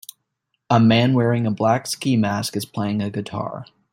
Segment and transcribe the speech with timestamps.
[0.71, 3.67] A man wearing a black ski mask is playing a guitar.